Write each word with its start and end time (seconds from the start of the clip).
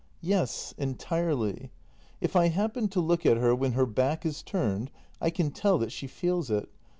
Yes, 0.23 0.73
entirely. 0.79 1.69
If 2.21 2.35
I 2.35 2.47
happen 2.47 2.87
to 2.87 2.99
look 2.99 3.23
at 3.23 3.37
her 3.37 3.53
when 3.53 3.73
her 3.73 3.85
back 3.85 4.25
is 4.25 4.41
turned, 4.41 4.89
I 5.21 5.29
can 5.29 5.51
tell 5.51 5.77
that 5.77 5.91
she 5.91 6.07
feels 6.07 6.49
it. 6.49 6.69